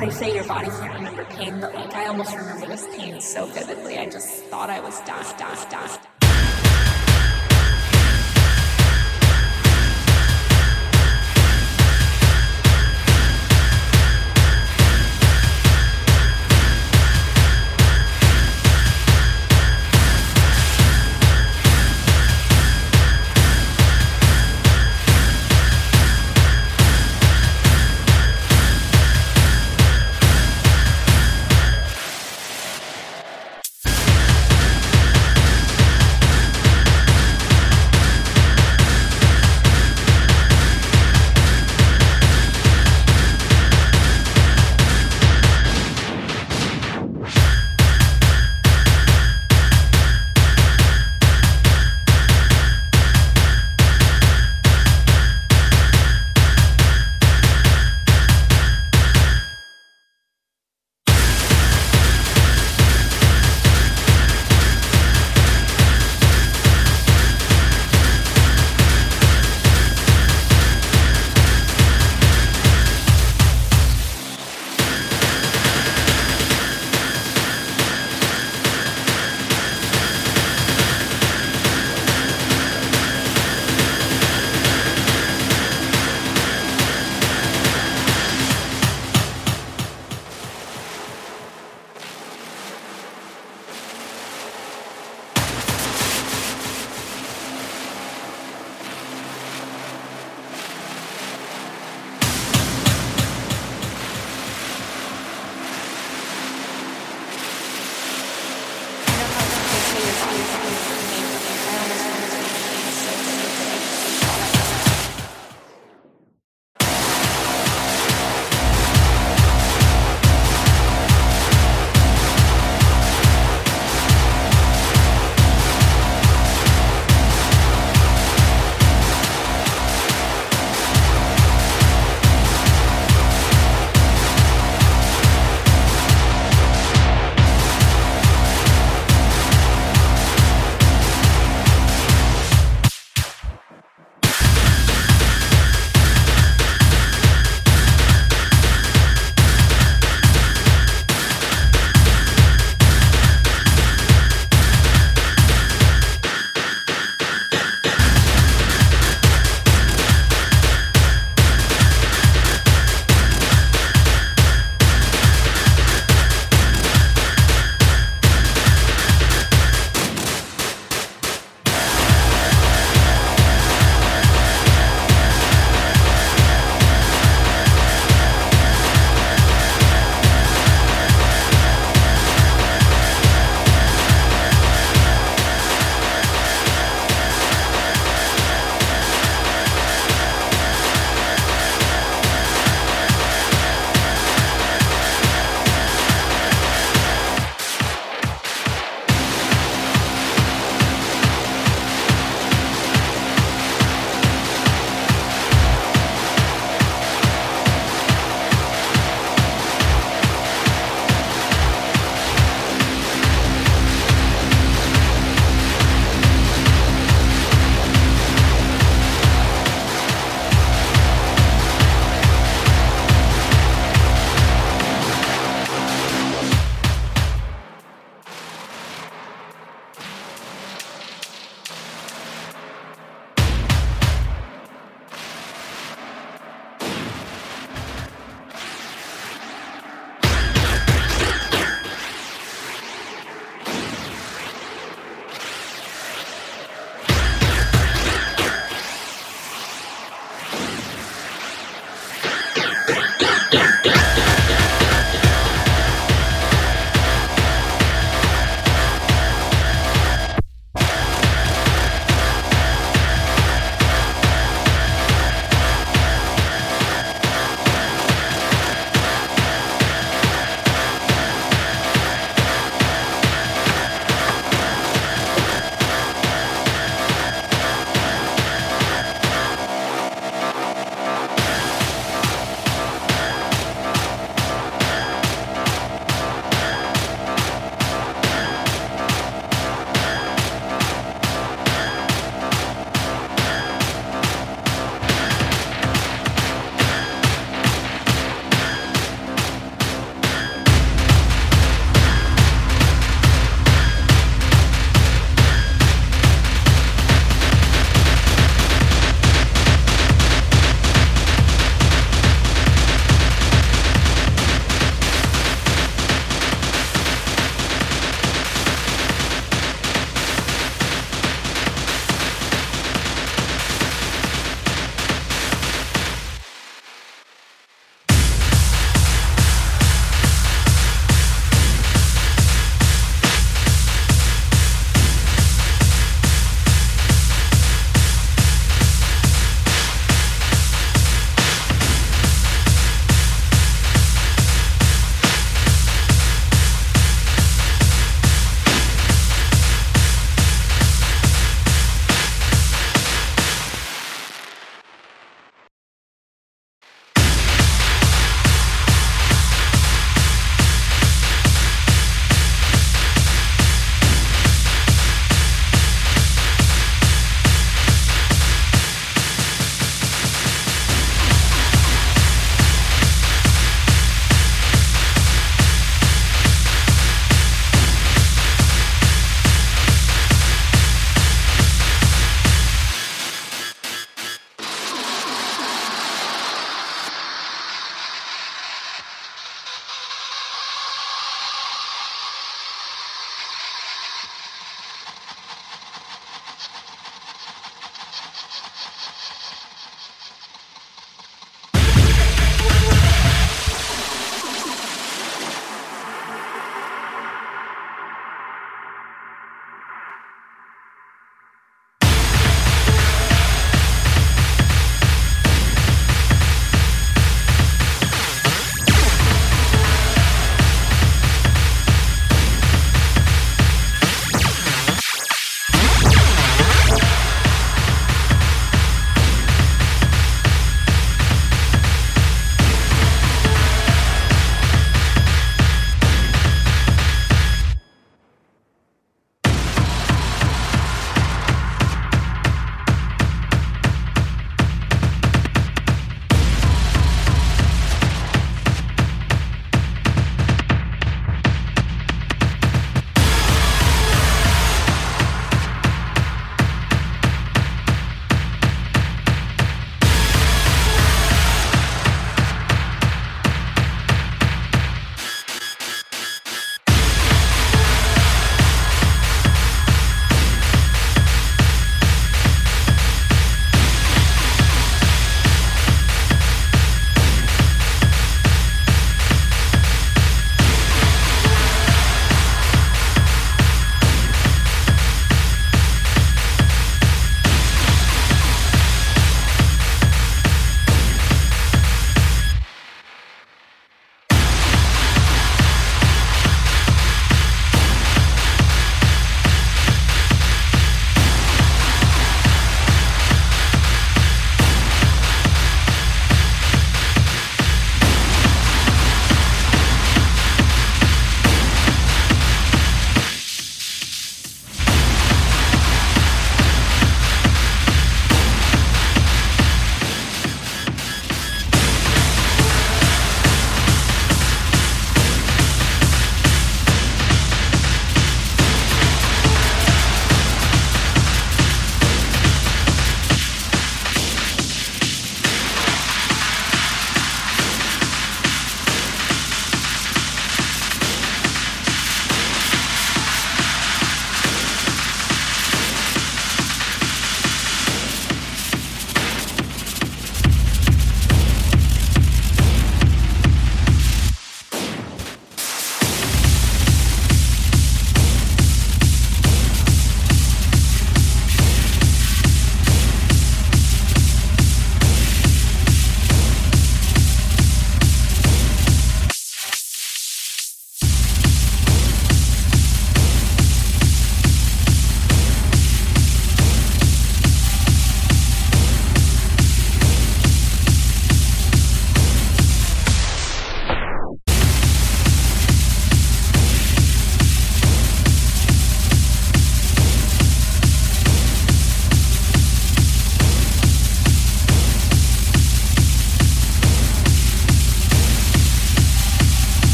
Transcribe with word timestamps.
they 0.00 0.10
say 0.10 0.34
your 0.34 0.44
body 0.44 0.68
can't 0.68 0.94
remember 0.94 1.24
pain, 1.24 1.60
but 1.60 1.74
like 1.74 1.94
I 1.94 2.06
almost 2.06 2.36
remember 2.36 2.66
this 2.66 2.86
pain 2.96 3.20
so 3.20 3.46
vividly. 3.46 3.98
I 3.98 4.08
just 4.08 4.44
thought 4.44 4.70
I 4.70 4.80
was 4.80 5.00
dying, 5.00 5.36
dying, 5.38 5.70
dying. 5.70 5.97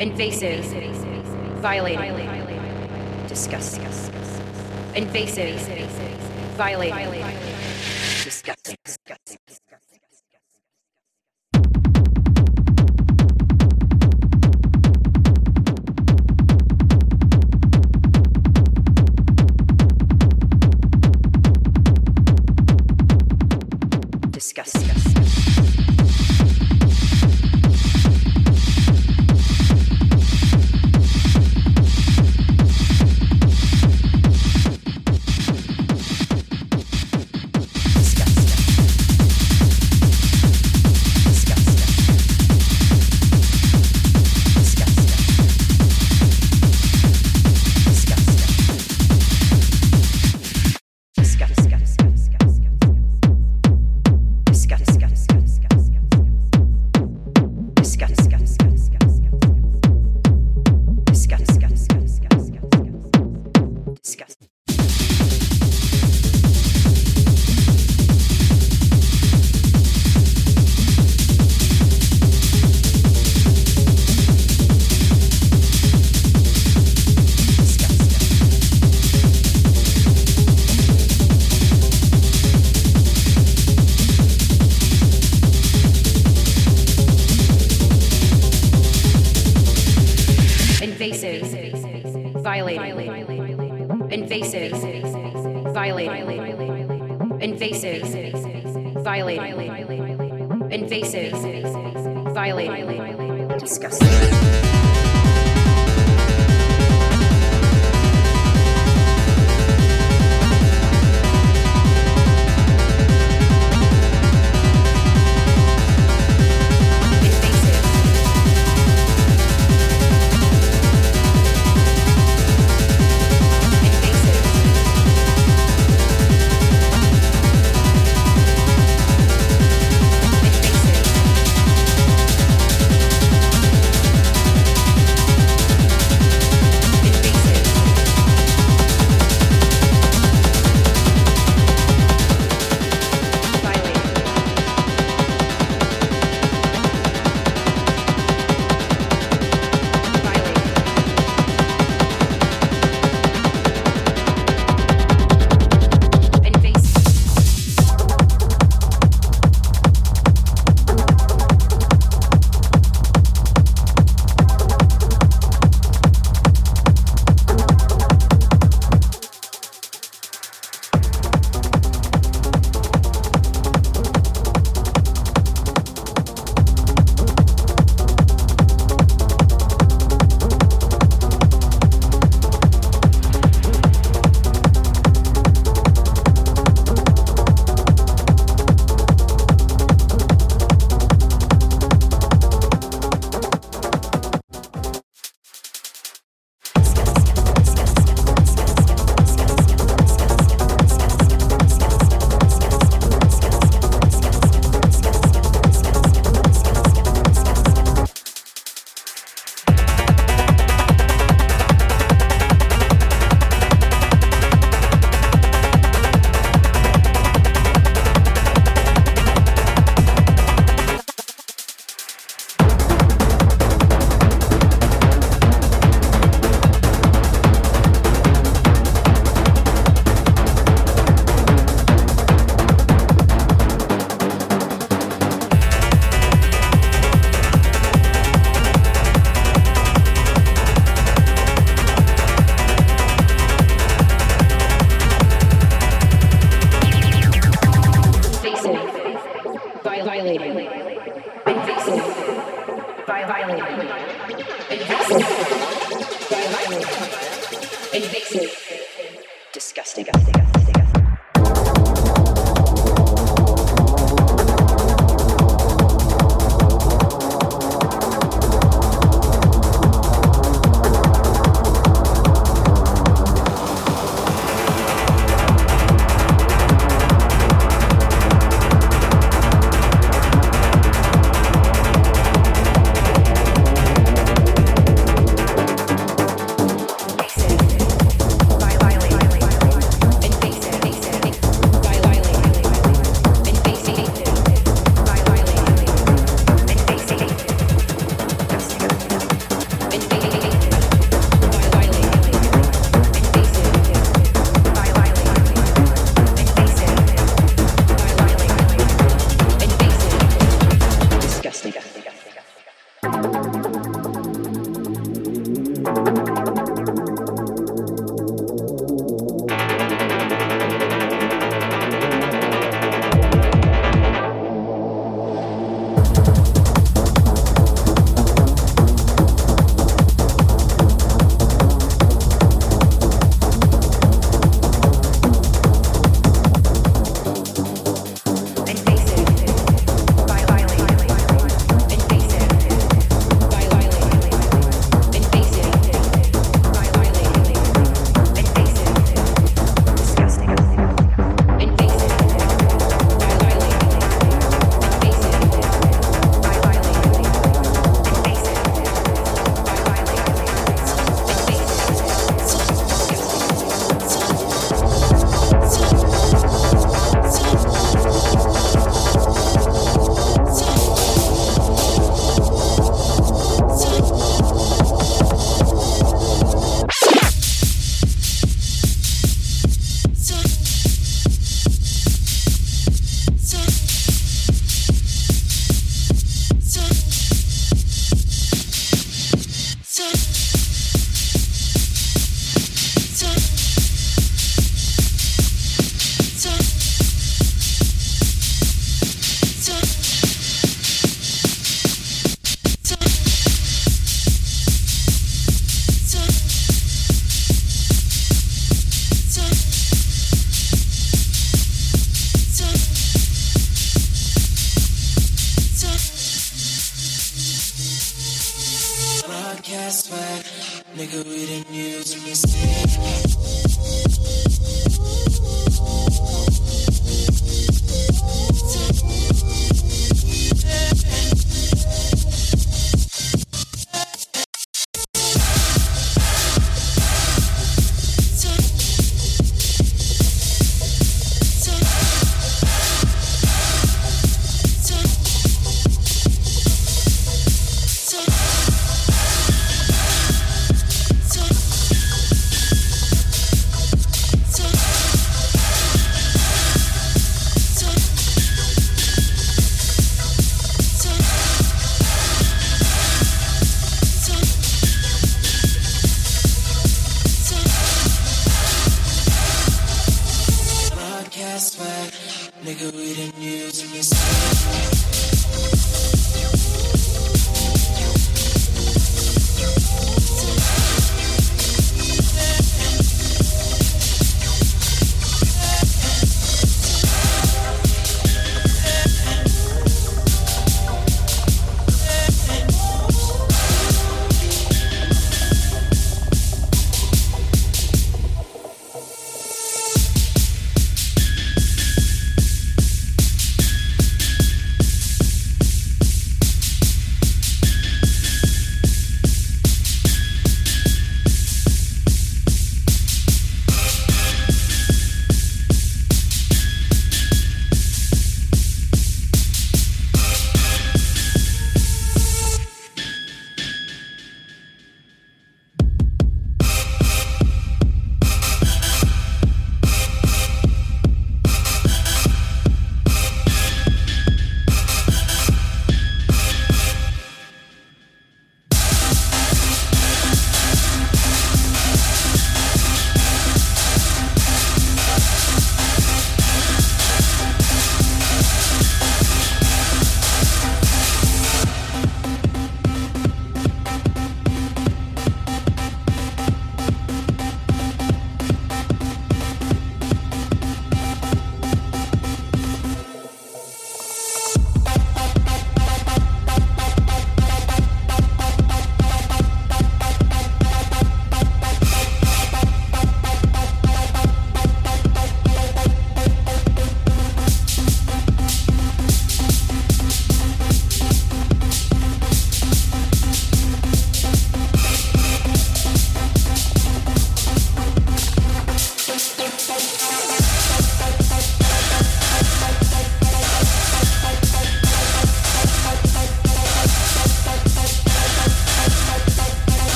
invasive, 0.00 0.64
violating, 1.60 2.30
disgusting, 3.28 3.84
invasive, 4.96 5.60
violating, 6.56 7.24
disgusting. 8.24 8.79